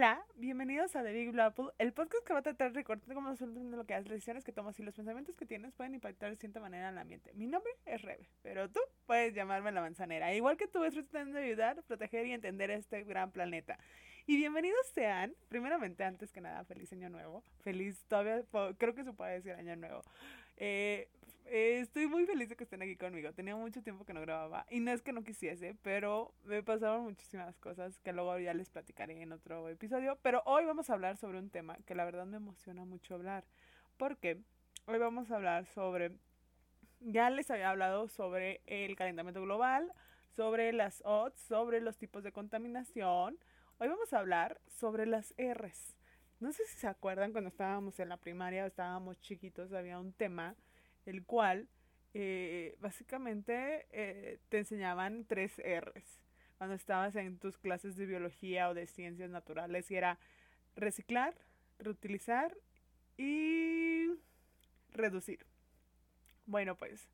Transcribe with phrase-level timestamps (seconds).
[0.00, 3.14] Hola, bienvenidos a The Big Blue Apple, el podcast que va a tratar de recordar
[3.14, 6.30] cómo de lo que las decisiones que tomas y los pensamientos que tienes pueden impactar
[6.30, 7.30] de cierta manera en el ambiente.
[7.34, 10.32] Mi nombre es Rebe, pero tú puedes llamarme la manzanera.
[10.32, 13.78] Igual que tú, estoy tratando de ayudar, proteger y entender este gran planeta.
[14.26, 17.44] Y bienvenidos sean, primeramente, antes que nada, feliz año nuevo.
[17.58, 18.42] Feliz, todavía,
[18.78, 20.00] creo que se puede decir año nuevo.
[20.56, 21.10] Eh,
[21.50, 23.32] eh, estoy muy feliz de que estén aquí conmigo.
[23.32, 24.66] Tenía mucho tiempo que no grababa.
[24.70, 28.70] Y no es que no quisiese, pero me pasaron muchísimas cosas que luego ya les
[28.70, 30.16] platicaré en otro episodio.
[30.22, 33.44] Pero hoy vamos a hablar sobre un tema que la verdad me emociona mucho hablar.
[33.96, 34.40] Porque
[34.86, 36.12] hoy vamos a hablar sobre...
[37.00, 39.92] Ya les había hablado sobre el calentamiento global,
[40.36, 43.38] sobre las odds, sobre los tipos de contaminación.
[43.78, 45.96] Hoy vamos a hablar sobre las R's.
[46.38, 50.54] No sé si se acuerdan cuando estábamos en la primaria, estábamos chiquitos, había un tema
[51.06, 51.68] el cual
[52.14, 56.20] eh, básicamente eh, te enseñaban tres R's
[56.58, 60.18] cuando estabas en tus clases de biología o de ciencias naturales y era
[60.76, 61.34] reciclar,
[61.78, 62.54] reutilizar
[63.16, 64.08] y
[64.92, 65.46] reducir.
[66.46, 67.08] Bueno, pues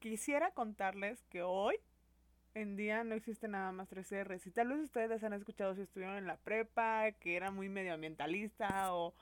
[0.00, 1.76] quisiera contarles que hoy
[2.54, 4.38] en día no existe nada más 3R.
[4.38, 8.94] Si tal vez ustedes han escuchado si estuvieron en la prepa, que era muy medioambientalista,
[8.94, 9.14] o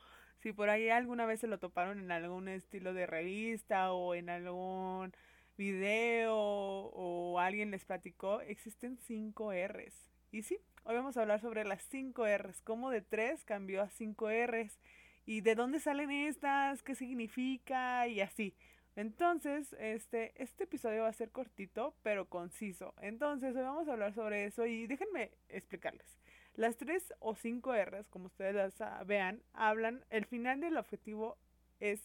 [0.47, 4.29] si por ahí alguna vez se lo toparon en algún estilo de revista o en
[4.29, 5.13] algún
[5.59, 10.09] video o alguien les platicó, existen 5 R's.
[10.31, 13.89] Y sí, hoy vamos a hablar sobre las 5 R's, cómo de 3 cambió a
[13.89, 14.79] 5 R's
[15.25, 18.55] y de dónde salen estas, qué significa y así.
[18.95, 22.95] Entonces, este, este episodio va a ser cortito, pero conciso.
[23.01, 26.21] Entonces, hoy vamos a hablar sobre eso y déjenme explicarles.
[26.57, 31.37] Las tres o cinco R's, como ustedes las vean, hablan, el final del objetivo
[31.81, 32.01] es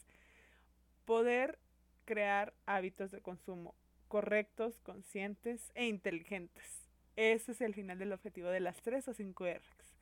[1.06, 1.58] poder
[2.04, 3.76] crear hábitos de consumo
[4.10, 6.90] correctos, conscientes e inteligentes.
[7.16, 9.96] Ese es el final del objetivo de las tres o cinco R's.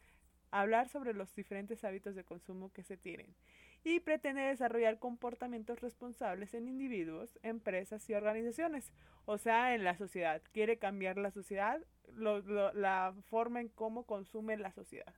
[0.49, 3.35] Hablar sobre los diferentes hábitos de consumo que se tienen
[3.83, 8.91] y pretende desarrollar comportamientos responsables en individuos, empresas y organizaciones,
[9.25, 10.41] o sea, en la sociedad.
[10.51, 11.79] Quiere cambiar la sociedad,
[12.15, 15.13] la forma en cómo consume la sociedad.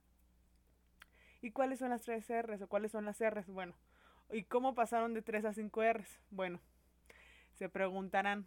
[1.40, 3.48] ¿Y cuáles son las tres R's o cuáles son las R's?
[3.48, 3.74] Bueno,
[4.30, 6.20] ¿y cómo pasaron de 3 a 5 R's?
[6.30, 6.60] Bueno,
[7.54, 8.46] se preguntarán.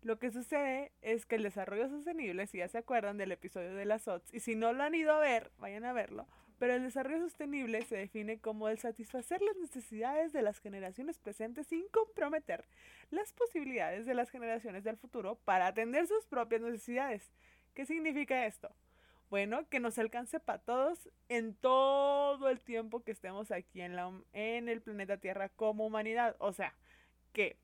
[0.00, 3.84] Lo que sucede es que el desarrollo sostenible, si ya se acuerdan del episodio de
[3.84, 6.26] las OTS, y si no lo han ido a ver, vayan a verlo,
[6.62, 11.66] pero el desarrollo sostenible se define como el satisfacer las necesidades de las generaciones presentes
[11.66, 12.64] sin comprometer
[13.10, 17.32] las posibilidades de las generaciones del futuro para atender sus propias necesidades.
[17.74, 18.72] ¿Qué significa esto?
[19.28, 24.12] Bueno, que nos alcance para todos en todo el tiempo que estemos aquí en, la,
[24.32, 26.36] en el planeta Tierra como humanidad.
[26.38, 26.76] O sea,
[27.32, 27.56] que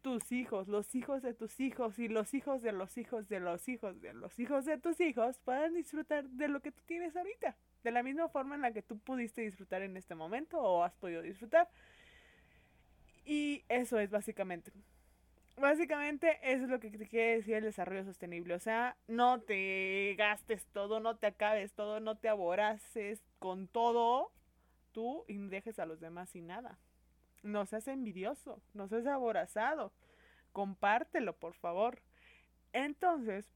[0.00, 3.68] tus hijos, los hijos de tus hijos y los hijos de los hijos de los
[3.68, 7.54] hijos de los hijos de tus hijos puedan disfrutar de lo que tú tienes ahorita
[7.88, 10.92] de la misma forma en la que tú pudiste disfrutar en este momento o has
[10.94, 11.68] podido disfrutar.
[13.24, 14.72] Y eso es básicamente.
[15.56, 18.54] Básicamente eso es lo que te quiere decir el desarrollo sostenible.
[18.54, 24.30] O sea, no te gastes todo, no te acabes todo, no te aboraces con todo
[24.92, 26.78] tú y dejes a los demás sin nada.
[27.42, 29.92] No seas envidioso, no seas aborazado.
[30.52, 32.02] Compártelo, por favor.
[32.72, 33.46] Entonces,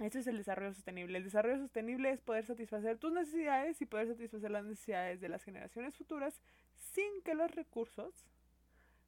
[0.00, 1.18] eso es el desarrollo sostenible.
[1.18, 5.44] El desarrollo sostenible es poder satisfacer tus necesidades y poder satisfacer las necesidades de las
[5.44, 6.40] generaciones futuras
[6.74, 8.26] sin que los recursos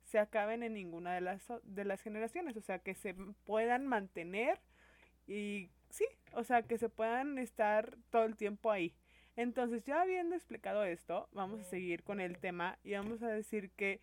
[0.05, 2.57] se acaben en ninguna de las, de las generaciones.
[2.57, 3.15] O sea, que se
[3.45, 4.61] puedan mantener
[5.27, 8.95] y sí, o sea, que se puedan estar todo el tiempo ahí.
[9.35, 13.71] Entonces, ya habiendo explicado esto, vamos a seguir con el tema y vamos a decir
[13.71, 14.01] que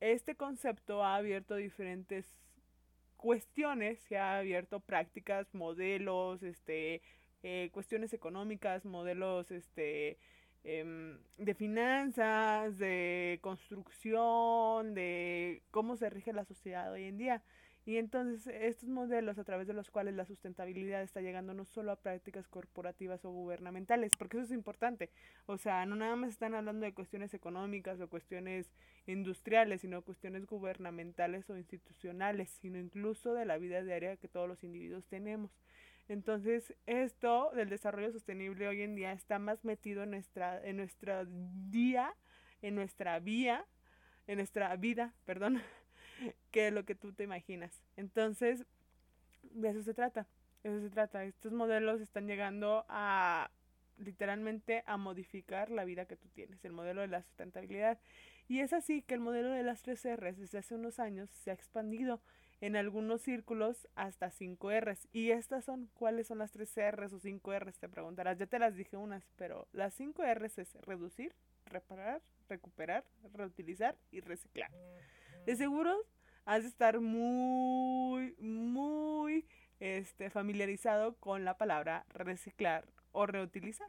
[0.00, 2.26] este concepto ha abierto diferentes
[3.22, 7.00] cuestiones, se ha abierto prácticas, modelos, este,
[7.44, 10.18] eh, cuestiones económicas, modelos este,
[10.64, 17.42] em, de finanzas, de construcción, de cómo se rige la sociedad hoy en día.
[17.84, 21.90] Y entonces estos modelos a través de los cuales la sustentabilidad está llegando no solo
[21.90, 25.10] a prácticas corporativas o gubernamentales, porque eso es importante.
[25.46, 28.70] O sea, no nada más están hablando de cuestiones económicas o cuestiones
[29.06, 34.62] industriales, sino cuestiones gubernamentales o institucionales, sino incluso de la vida diaria que todos los
[34.62, 35.50] individuos tenemos.
[36.08, 41.24] Entonces, esto del desarrollo sostenible hoy en día está más metido en nuestra en nuestro
[41.26, 42.14] día,
[42.60, 43.66] en nuestra vía,
[44.26, 45.60] en nuestra vida, perdón,
[46.50, 47.82] que lo que tú te imaginas.
[47.96, 48.64] Entonces,
[49.42, 50.26] de eso se trata.
[50.62, 51.24] Eso se trata.
[51.24, 53.50] Estos modelos están llegando a
[53.98, 57.98] literalmente a modificar la vida que tú tienes, el modelo de la sustentabilidad.
[58.48, 61.50] Y es así que el modelo de las tres R's desde hace unos años se
[61.50, 62.20] ha expandido
[62.60, 65.08] en algunos círculos hasta 5 R's.
[65.12, 67.78] ¿Y estas son cuáles son las 3 R's o 5 R's?
[67.78, 68.38] Te preguntarás.
[68.38, 71.34] Ya te las dije unas, pero las 5 R's es reducir,
[71.66, 73.04] reparar, recuperar,
[73.34, 74.70] reutilizar y reciclar.
[75.46, 75.96] De seguro
[76.44, 79.44] has de estar muy, muy
[79.80, 83.88] este, familiarizado con la palabra reciclar o reutilizar.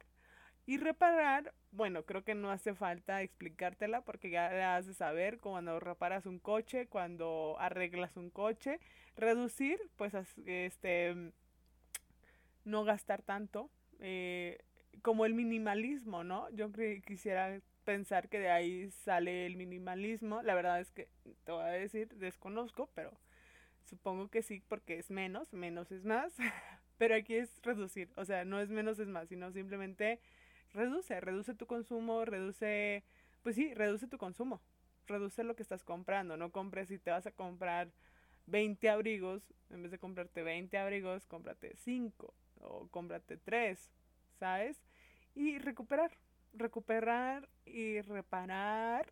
[0.66, 5.40] Y reparar, bueno, creo que no hace falta explicártela porque ya la has de saber
[5.40, 8.80] cuando reparas un coche, cuando arreglas un coche.
[9.16, 10.14] Reducir, pues,
[10.46, 11.34] este,
[12.64, 13.70] no gastar tanto.
[14.00, 14.58] Eh,
[15.02, 16.50] como el minimalismo, ¿no?
[16.52, 16.72] Yo
[17.06, 20.42] quisiera pensar que de ahí sale el minimalismo.
[20.42, 21.10] La verdad es que,
[21.44, 23.12] te voy a decir, desconozco, pero
[23.84, 26.34] supongo que sí, porque es menos, menos es más.
[26.98, 30.20] pero aquí es reducir, o sea, no es menos es más, sino simplemente
[30.74, 33.04] reduce, reduce tu consumo, reduce,
[33.42, 34.62] pues sí, reduce tu consumo,
[35.08, 37.92] reduce lo que estás comprando, no compres si te vas a comprar
[38.46, 43.92] 20 abrigos, en vez de comprarte 20 abrigos, cómprate 5 o cómprate 3,
[44.40, 44.82] ¿sabes?
[45.36, 46.12] Y recuperar,
[46.54, 49.12] recuperar y reparar.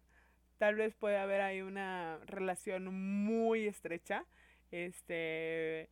[0.58, 4.26] Tal vez puede haber ahí una relación muy estrecha,
[4.70, 5.90] este,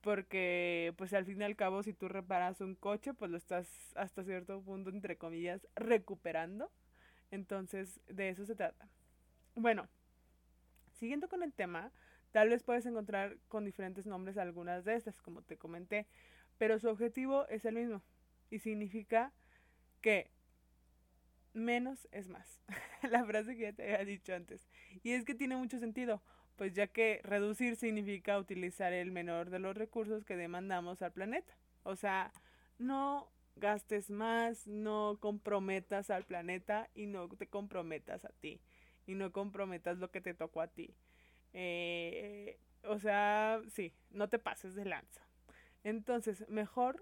[0.00, 3.68] porque pues al fin y al cabo si tú reparas un coche pues lo estás
[3.96, 6.70] hasta cierto punto entre comillas recuperando
[7.30, 8.88] entonces de eso se trata
[9.54, 9.88] bueno
[10.94, 11.92] siguiendo con el tema
[12.32, 16.06] tal vez puedes encontrar con diferentes nombres algunas de estas como te comenté
[16.58, 18.02] pero su objetivo es el mismo
[18.50, 19.32] y significa
[20.00, 20.30] que
[21.58, 22.62] menos es más
[23.10, 24.66] la frase que ya te había dicho antes
[25.02, 26.22] y es que tiene mucho sentido
[26.58, 31.56] pues ya que reducir significa utilizar el menor de los recursos que demandamos al planeta.
[31.84, 32.32] O sea,
[32.78, 38.60] no gastes más, no comprometas al planeta y no te comprometas a ti
[39.06, 40.96] y no comprometas lo que te tocó a ti.
[41.52, 45.22] Eh, o sea, sí, no te pases de lanza.
[45.84, 47.00] Entonces, mejor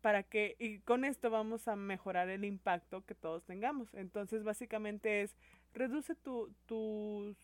[0.00, 3.92] para que, y con esto vamos a mejorar el impacto que todos tengamos.
[3.94, 5.36] Entonces, básicamente es,
[5.72, 7.36] reduce tu, tus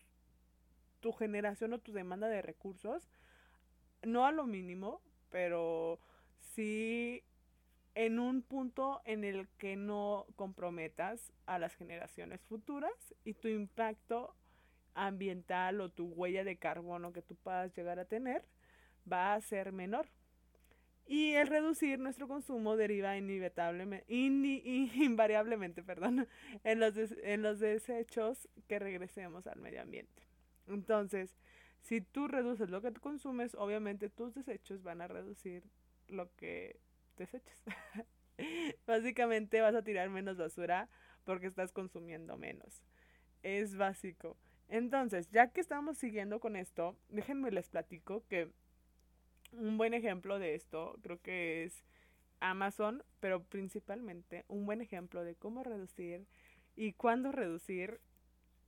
[1.01, 3.09] tu generación o tu demanda de recursos,
[4.03, 5.99] no a lo mínimo, pero
[6.53, 7.23] sí
[7.93, 12.93] en un punto en el que no comprometas a las generaciones futuras
[13.25, 14.33] y tu impacto
[14.93, 18.45] ambiental o tu huella de carbono que tú puedas llegar a tener
[19.11, 20.07] va a ser menor.
[21.07, 26.27] Y el reducir nuestro consumo deriva inevitablemente, invariablemente perdón,
[26.63, 30.23] en, los en los desechos que regresemos al medio ambiente.
[30.67, 31.35] Entonces,
[31.81, 35.63] si tú reduces lo que tú consumes, obviamente tus desechos van a reducir
[36.07, 36.79] lo que
[37.17, 37.63] deseches.
[38.87, 40.89] Básicamente vas a tirar menos basura
[41.23, 42.83] porque estás consumiendo menos.
[43.43, 44.37] Es básico.
[44.67, 48.51] Entonces, ya que estamos siguiendo con esto, déjenme les platico que
[49.51, 51.83] un buen ejemplo de esto creo que es
[52.39, 56.25] Amazon, pero principalmente un buen ejemplo de cómo reducir
[56.75, 57.99] y cuándo reducir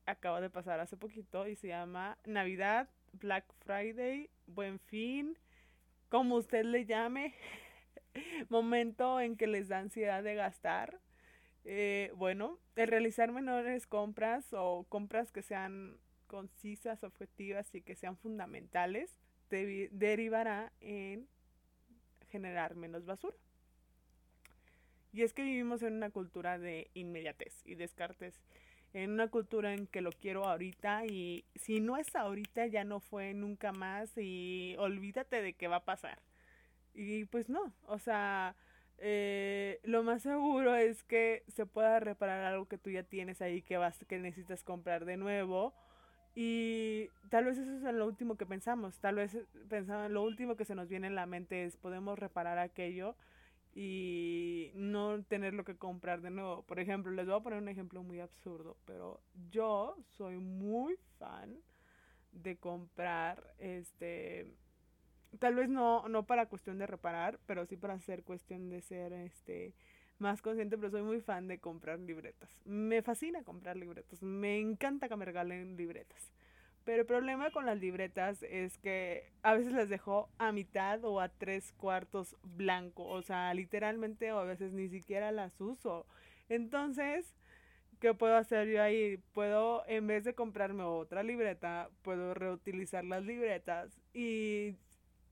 [0.05, 5.37] acaba de pasar hace poquito y se llama Navidad, Black Friday, Buen Fin,
[6.09, 7.33] como usted le llame,
[8.49, 10.99] momento en que les da ansiedad de gastar.
[11.65, 15.97] Eh, bueno, el realizar menores compras o compras que sean
[16.27, 19.17] concisas, objetivas y que sean fundamentales,
[19.91, 21.27] derivará en
[22.29, 23.35] generar menos basura.
[25.11, 28.41] Y es que vivimos en una cultura de inmediatez y descartes
[28.93, 32.99] en una cultura en que lo quiero ahorita y si no es ahorita ya no
[32.99, 36.19] fue nunca más y olvídate de qué va a pasar.
[36.93, 38.55] Y pues no, o sea,
[38.99, 43.63] eh, lo más seguro es que se pueda reparar algo que tú ya tienes ahí
[43.63, 45.73] que vas que necesitas comprar de nuevo
[46.35, 49.37] y tal vez eso es lo último que pensamos, tal vez
[49.69, 53.15] pensamos lo último que se nos viene en la mente es podemos reparar aquello
[53.75, 56.61] y no tenerlo que comprar de nuevo.
[56.63, 61.57] Por ejemplo, les voy a poner un ejemplo muy absurdo, pero yo soy muy fan
[62.31, 64.53] de comprar este
[65.39, 69.13] tal vez no no para cuestión de reparar, pero sí para hacer cuestión de ser
[69.13, 69.73] este
[70.23, 72.49] más consciente, pero soy muy fan de comprar libretas.
[72.65, 76.31] Me fascina comprar libretas, me encanta que me regalen libretas.
[76.85, 81.21] Pero el problema con las libretas es que a veces las dejo a mitad o
[81.21, 83.05] a tres cuartos blanco.
[83.05, 86.05] O sea, literalmente o a veces ni siquiera las uso.
[86.49, 87.33] Entonces,
[88.01, 89.17] ¿qué puedo hacer yo ahí?
[89.33, 94.75] Puedo, en vez de comprarme otra libreta, puedo reutilizar las libretas y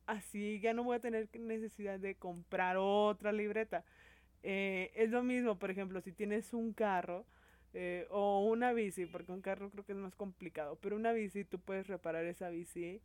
[0.05, 3.83] así ya no voy a tener necesidad de comprar otra libreta.
[4.43, 7.25] Eh, es lo mismo, por ejemplo, si tienes un carro
[7.74, 11.45] eh, o una bici, porque un carro creo que es más complicado, pero una bici
[11.45, 13.01] tú puedes reparar esa bici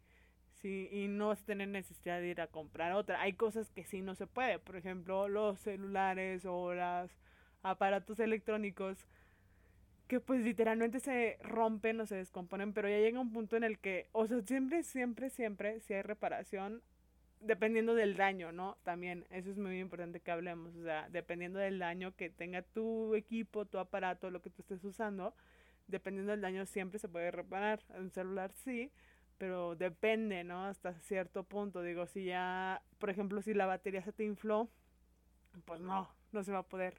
[0.62, 3.20] Sí, y no tener necesidad de ir a comprar otra.
[3.20, 7.10] Hay cosas que sí no se puede, por ejemplo, los celulares o los
[7.62, 9.06] aparatos electrónicos
[10.08, 13.78] que pues literalmente se rompen o se descomponen, pero ya llega un punto en el
[13.78, 16.82] que, o sea, siempre, siempre, siempre, si hay reparación,
[17.40, 18.76] dependiendo del daño, ¿no?
[18.82, 23.14] También, eso es muy importante que hablemos, o sea, dependiendo del daño que tenga tu
[23.14, 25.34] equipo, tu aparato, lo que tú estés usando,
[25.86, 27.80] dependiendo del daño siempre se puede reparar.
[27.98, 28.90] Un celular sí,
[29.38, 30.66] pero depende, ¿no?
[30.66, 34.68] Hasta cierto punto, digo, si ya, por ejemplo, si la batería se te infló,
[35.64, 36.94] pues no, no se va a poder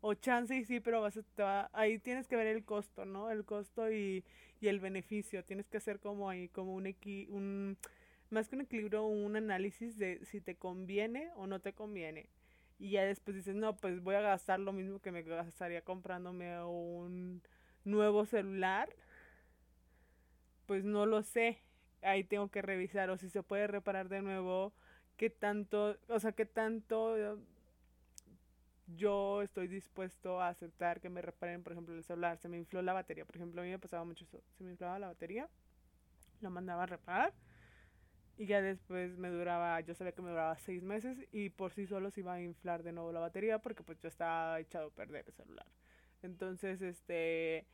[0.00, 3.04] o chance y sí, pero vas a, te va, ahí tienes que ver el costo,
[3.04, 3.30] ¿no?
[3.30, 4.24] El costo y,
[4.60, 5.44] y el beneficio.
[5.44, 7.76] Tienes que hacer como ahí, como un, equi, un,
[8.30, 12.28] más que un equilibrio, un análisis de si te conviene o no te conviene.
[12.78, 16.62] Y ya después dices, no, pues voy a gastar lo mismo que me gastaría comprándome
[16.64, 17.42] un
[17.84, 18.94] nuevo celular.
[20.66, 21.62] Pues no lo sé.
[22.02, 24.72] Ahí tengo que revisar o si se puede reparar de nuevo,
[25.16, 27.38] qué tanto, o sea, qué tanto
[28.94, 32.38] yo estoy dispuesto a aceptar que me reparen, por ejemplo, el celular.
[32.38, 33.24] Se me infló la batería.
[33.24, 34.42] Por ejemplo, a mí me pasaba mucho eso.
[34.58, 35.48] Se me inflaba la batería,
[36.40, 37.32] lo mandaba a reparar
[38.36, 41.86] y ya después me duraba, yo sabía que me duraba seis meses y por sí
[41.86, 44.90] solo se iba a inflar de nuevo la batería porque pues yo estaba echado a
[44.90, 45.66] perder el celular.
[46.22, 47.66] Entonces, este,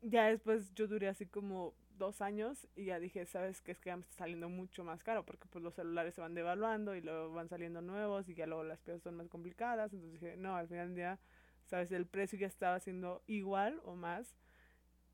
[0.00, 3.90] ya después yo duré así como dos años y ya dije, sabes que es que
[3.90, 7.02] ya me está saliendo mucho más caro porque pues los celulares se van devaluando y
[7.02, 9.92] luego van saliendo nuevos y ya luego las piezas son más complicadas.
[9.92, 11.18] Entonces dije, no, al final del día,
[11.66, 14.34] sabes, el precio ya estaba siendo igual o más.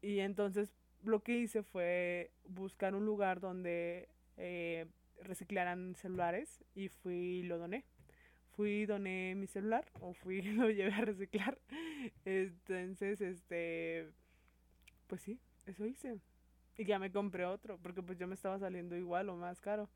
[0.00, 4.86] Y entonces lo que hice fue buscar un lugar donde eh,
[5.22, 7.84] reciclaran celulares y fui y lo doné.
[8.56, 11.58] Fui y doné mi celular o fui y lo llevé a reciclar.
[12.24, 14.08] Entonces, este,
[15.06, 16.20] pues sí, eso hice
[16.78, 19.90] y ya me compré otro, porque pues yo me estaba saliendo igual o más caro.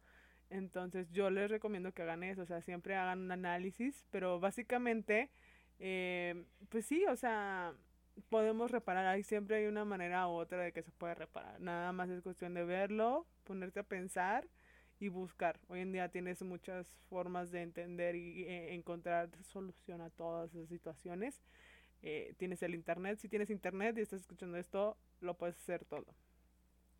[0.50, 5.30] Entonces yo les recomiendo que hagan eso, o sea, siempre hagan un análisis, pero básicamente,
[5.78, 7.72] eh, pues sí, o sea,
[8.28, 11.92] podemos reparar, ahí siempre hay una manera u otra de que se puede reparar, nada
[11.92, 14.48] más es cuestión de verlo, ponerte a pensar
[14.98, 15.58] y buscar.
[15.68, 20.68] Hoy en día tienes muchas formas de entender y eh, encontrar solución a todas esas
[20.68, 21.42] situaciones.
[22.02, 26.14] Eh, tienes el internet, si tienes internet y estás escuchando esto, lo puedes hacer todo.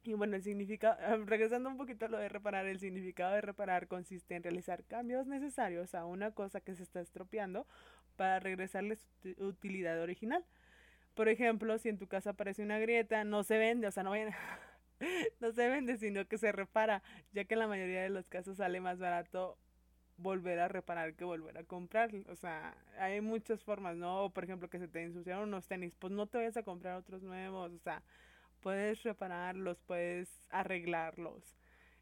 [0.04, 3.86] Y bueno, el significado, regresando un poquito a lo de reparar, el significado de reparar
[3.86, 7.66] consiste en realizar cambios necesarios a una cosa que se está estropeando
[8.16, 10.44] para regresarle su utilidad original.
[11.14, 14.10] Por ejemplo, si en tu casa aparece una grieta, no se vende, o sea, no
[14.10, 14.32] vayan,
[15.40, 17.02] no se vende, sino que se repara,
[17.32, 19.58] ya que en la mayoría de los casos sale más barato
[20.16, 22.10] volver a reparar que volver a comprar.
[22.28, 24.30] O sea, hay muchas formas, ¿no?
[24.30, 27.22] Por ejemplo, que se te ensuciaron unos tenis, pues no te vayas a comprar otros
[27.22, 28.02] nuevos, o sea,
[28.60, 31.56] puedes repararlos, puedes arreglarlos.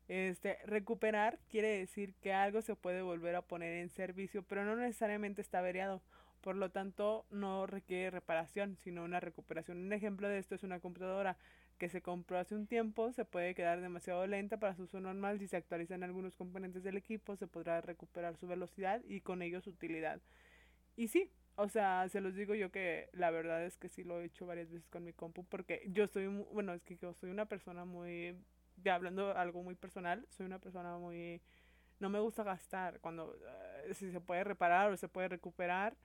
[0.09, 4.77] Este, recuperar quiere decir que algo se puede volver a poner en servicio, pero no
[4.77, 6.03] necesariamente está averiado.
[6.41, 9.79] Por lo tanto, no requiere reparación, sino una recuperación.
[9.79, 11.37] Un ejemplo de esto es una computadora
[11.79, 15.39] que se compró hace un tiempo, se puede quedar demasiado lenta para su uso normal.
[15.39, 19.61] Si se actualizan algunos componentes del equipo, se podrá recuperar su velocidad y con ello
[19.61, 20.21] su utilidad.
[20.97, 24.21] Y sí, o sea, se los digo yo que la verdad es que sí lo
[24.21, 27.31] he hecho varias veces con mi compu porque yo soy, bueno, es que yo soy
[27.31, 28.37] una persona muy,
[28.83, 31.43] ya hablando algo muy personal, soy una persona muy,
[32.01, 33.37] no me gusta gastar cuando,
[33.87, 35.97] eh, si se puede reparar o se puede recuperar,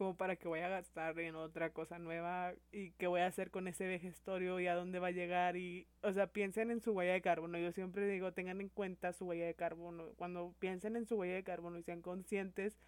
[0.00, 3.50] como para que voy a gastar en otra cosa nueva y qué voy a hacer
[3.50, 6.92] con ese vejestorio y a dónde va a llegar y, o sea, piensen en su
[6.92, 7.58] huella de carbono.
[7.58, 10.14] Yo siempre digo, tengan en cuenta su huella de carbono.
[10.16, 12.78] Cuando piensen en su huella de carbono y sean conscientes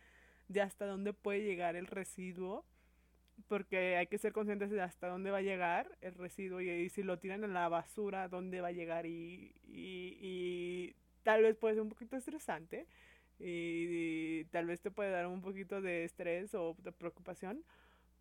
[0.48, 2.64] de hasta dónde puede llegar el residuo,
[3.46, 7.02] porque hay que ser conscientes de hasta dónde va a llegar el residuo y, si
[7.02, 11.82] lo tiran en la basura, dónde va a llegar y, y, tal vez puede ser
[11.82, 12.86] un poquito estresante
[13.42, 17.64] y, tal vez te puede dar un poquito de estrés o de preocupación,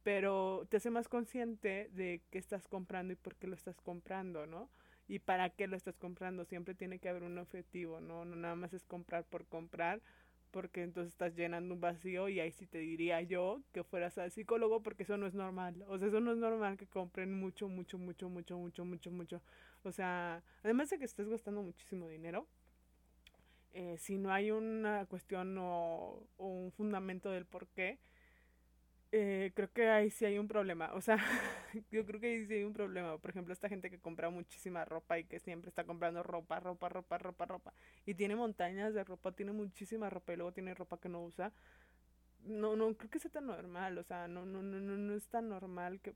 [0.03, 4.47] pero te hace más consciente de qué estás comprando y por qué lo estás comprando,
[4.47, 4.69] ¿no?
[5.07, 6.45] Y para qué lo estás comprando.
[6.45, 8.25] Siempre tiene que haber un objetivo, ¿no?
[8.25, 10.01] No nada más es comprar por comprar
[10.51, 14.31] porque entonces estás llenando un vacío y ahí sí te diría yo que fueras al
[14.31, 15.83] psicólogo porque eso no es normal.
[15.87, 19.41] O sea, eso no es normal que compren mucho, mucho, mucho, mucho, mucho, mucho, mucho.
[19.83, 22.47] O sea, además de que estés gastando muchísimo dinero,
[23.73, 27.99] eh, si no hay una cuestión o, o un fundamento del por qué,
[29.13, 30.93] eh, creo que ahí sí hay un problema.
[30.93, 31.17] O sea,
[31.91, 33.17] yo creo que ahí sí hay un problema.
[33.17, 36.89] Por ejemplo, esta gente que compra muchísima ropa y que siempre está comprando ropa, ropa,
[36.89, 37.73] ropa, ropa, ropa.
[38.05, 41.51] Y tiene montañas de ropa, tiene muchísima ropa y luego tiene ropa que no usa.
[42.45, 43.97] No, no creo que sea tan normal.
[43.97, 46.15] O sea, no, no, no, no, no es tan normal que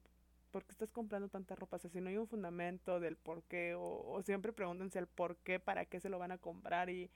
[0.55, 1.75] ¿por qué estás comprando tanta ropa?
[1.75, 5.35] O sea, si no hay un fundamento del por qué, o, siempre pregúntense el por
[5.38, 7.12] qué, para qué se lo van a comprar y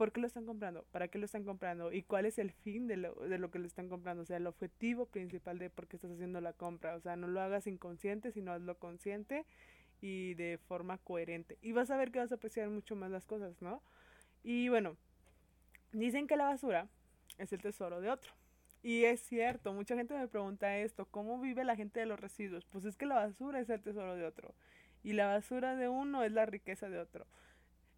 [0.00, 2.86] por qué lo están comprando, para qué lo están comprando y cuál es el fin
[2.86, 5.88] de lo, de lo que lo están comprando, o sea, el objetivo principal de por
[5.88, 6.94] qué estás haciendo la compra.
[6.94, 9.44] O sea, no lo hagas inconsciente, sino hazlo consciente
[10.00, 11.58] y de forma coherente.
[11.60, 13.82] Y vas a ver que vas a apreciar mucho más las cosas, ¿no?
[14.42, 14.96] Y bueno,
[15.92, 16.88] dicen que la basura
[17.36, 18.32] es el tesoro de otro.
[18.82, 22.64] Y es cierto, mucha gente me pregunta esto, ¿cómo vive la gente de los residuos?
[22.64, 24.54] Pues es que la basura es el tesoro de otro
[25.02, 27.26] y la basura de uno es la riqueza de otro.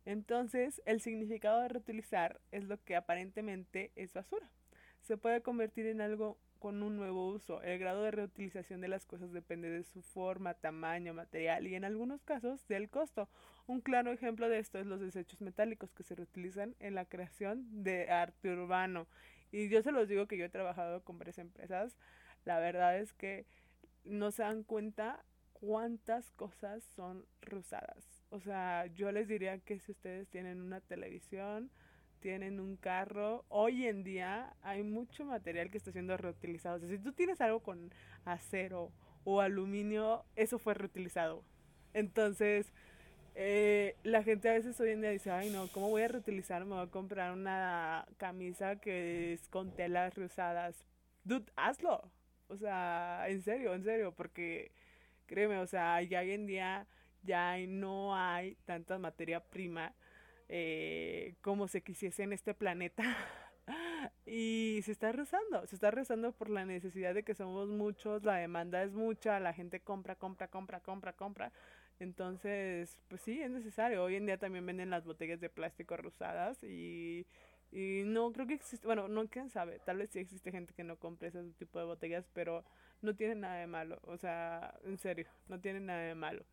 [0.04, 4.50] Entonces, el significado de reutilizar es lo que aparentemente es basura.
[5.00, 7.60] Se puede convertir en algo con un nuevo uso.
[7.62, 11.84] El grado de reutilización de las cosas depende de su forma, tamaño, material y en
[11.84, 13.28] algunos casos del costo.
[13.66, 17.82] Un claro ejemplo de esto es los desechos metálicos que se reutilizan en la creación
[17.82, 19.08] de arte urbano
[19.50, 21.96] y yo se los digo que yo he trabajado con varias empresas.
[22.44, 23.44] La verdad es que
[24.04, 28.21] no se dan cuenta cuántas cosas son rusadas.
[28.32, 31.70] O sea, yo les diría que si ustedes tienen una televisión,
[32.20, 36.80] tienen un carro, hoy en día hay mucho material que está siendo reutilizado.
[36.88, 37.92] Si tú tienes algo con
[38.24, 38.90] acero
[39.24, 41.44] o aluminio, eso fue reutilizado.
[41.92, 42.72] Entonces,
[43.34, 46.64] eh, la gente a veces hoy en día dice, ay no, ¿cómo voy a reutilizar?
[46.64, 50.86] Me voy a comprar una camisa que es con telas reusadas.
[51.24, 52.10] Dude, hazlo.
[52.48, 54.72] O sea, en serio, en serio, porque
[55.26, 56.86] créeme, o sea, ya hoy en día
[57.22, 59.94] ya no hay tanta materia prima
[60.48, 63.02] eh, como se quisiese en este planeta.
[64.26, 68.36] y se está rezando, se está rezando por la necesidad de que somos muchos, la
[68.36, 71.52] demanda es mucha, la gente compra, compra, compra, compra, compra.
[72.00, 74.02] Entonces, pues sí, es necesario.
[74.02, 77.26] Hoy en día también venden las botellas de plástico rosadas y,
[77.70, 80.84] y no creo que existe, bueno, no quién sabe, tal vez sí existe gente que
[80.84, 82.64] no compre ese tipo de botellas, pero
[83.00, 86.44] no tiene nada de malo, o sea, en serio, no tiene nada de malo.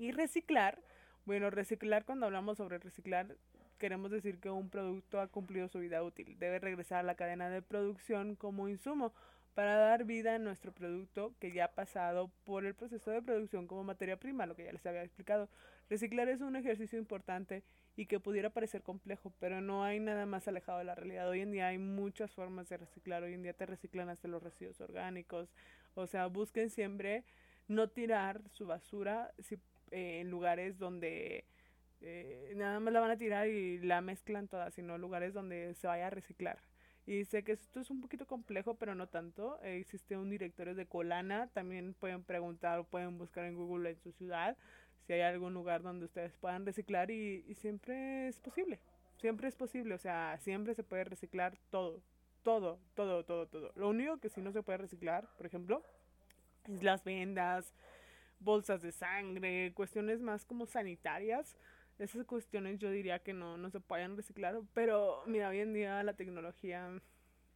[0.00, 0.78] Y reciclar,
[1.26, 3.36] bueno, reciclar cuando hablamos sobre reciclar,
[3.76, 7.50] queremos decir que un producto ha cumplido su vida útil, debe regresar a la cadena
[7.50, 9.12] de producción como insumo
[9.52, 13.66] para dar vida a nuestro producto que ya ha pasado por el proceso de producción
[13.66, 15.50] como materia prima, lo que ya les había explicado.
[15.90, 17.62] Reciclar es un ejercicio importante
[17.94, 21.28] y que pudiera parecer complejo, pero no hay nada más alejado de la realidad.
[21.28, 24.42] Hoy en día hay muchas formas de reciclar, hoy en día te reciclan hasta los
[24.42, 25.52] residuos orgánicos,
[25.92, 27.22] o sea, busquen siempre
[27.68, 29.32] no tirar su basura.
[29.38, 29.58] Si,
[29.90, 31.44] eh, en lugares donde
[32.00, 35.86] eh, nada más la van a tirar y la mezclan toda, sino lugares donde se
[35.86, 36.58] vaya a reciclar.
[37.06, 39.60] Y sé que esto es un poquito complejo, pero no tanto.
[39.62, 41.48] existe un directorio de Colana.
[41.48, 44.56] También pueden preguntar o pueden buscar en Google en su ciudad
[45.06, 48.78] si hay algún lugar donde ustedes puedan reciclar y, y siempre es posible.
[49.16, 49.94] Siempre es posible.
[49.94, 52.00] O sea, siempre se puede reciclar todo.
[52.42, 53.72] Todo, todo, todo, todo.
[53.74, 55.82] Lo único que sí no se puede reciclar, por ejemplo,
[56.68, 57.74] es las vendas,
[58.40, 61.56] bolsas de sangre, cuestiones más como sanitarias
[62.00, 66.02] esas cuestiones yo diría que no, no se pueden reciclar, pero mira, hoy en día
[66.02, 66.90] la tecnología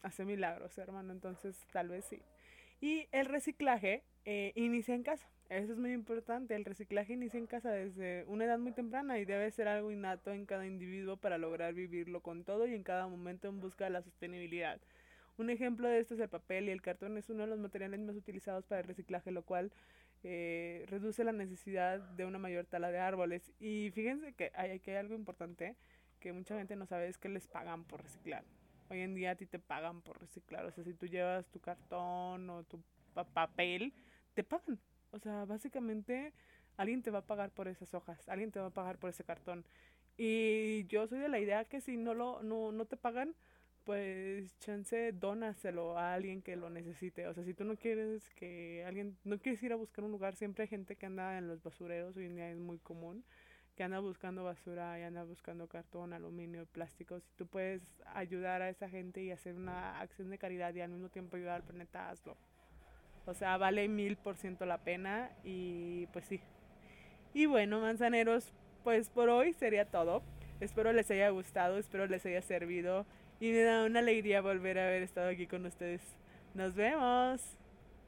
[0.03, 2.21] hace milagros, hermano, entonces tal vez sí.
[2.81, 7.47] Y el reciclaje eh, inicia en casa, eso es muy importante, el reciclaje inicia en
[7.47, 11.39] casa desde una edad muy temprana y debe ser algo innato en cada individuo para
[11.39, 14.79] lograr vivirlo con todo y en cada momento en busca de la sostenibilidad.
[15.37, 17.99] Un ejemplo de esto es el papel y el cartón es uno de los materiales
[18.01, 19.73] más utilizados para el reciclaje, lo cual
[20.25, 23.53] eh, reduce la necesidad de una mayor tala de árboles.
[23.61, 25.77] Y fíjense que hay, aquí hay algo importante
[26.19, 28.43] que mucha gente no sabe, es que les pagan por reciclar.
[28.89, 30.65] Hoy en día a ti te pagan por reciclar.
[30.65, 32.83] O sea, si tú llevas tu cartón o tu
[33.33, 33.93] papel,
[34.33, 34.81] te pagan.
[35.11, 36.33] O sea, básicamente
[36.79, 39.25] alguien te va a pagar por esas hojas, alguien te va a pagar por ese
[39.25, 39.65] cartón.
[40.17, 43.35] Y yo soy de la idea que si no lo no, no te pagan,
[43.85, 47.27] pues chance dónaselo a alguien que lo necesite.
[47.29, 50.35] O sea, si tú no quieres que alguien, no quieres ir a buscar un lugar,
[50.35, 53.25] siempre hay gente que anda en los basureros, hoy en día es muy común,
[53.77, 57.21] que anda buscando basura y anda buscando cartón, aluminio, plástico.
[57.21, 57.83] Si tú puedes
[58.15, 61.57] ayudar a esa gente y hacer una acción de caridad y al mismo tiempo ayudar
[61.57, 62.37] al planeta, hazlo.
[63.27, 66.41] O sea, vale mil por ciento la pena y pues sí.
[67.33, 68.53] Y bueno, manzaneros,
[68.85, 70.23] pues por hoy sería todo.
[70.61, 73.07] Espero les haya gustado, espero les haya servido
[73.41, 76.03] y me da una alegría volver a haber estado aquí con ustedes.
[76.55, 77.41] Nos vemos.